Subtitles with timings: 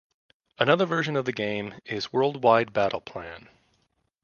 [0.57, 3.47] Another version of the game is "World Wide Battle Plan".